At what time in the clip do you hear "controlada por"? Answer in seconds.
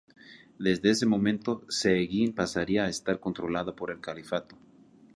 3.19-3.91